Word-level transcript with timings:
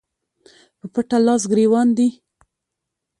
په 0.79 0.85
پټه 0.93 1.17
لاس 1.25 1.41
ګرېوان 1.51 1.87
دي 1.97 2.07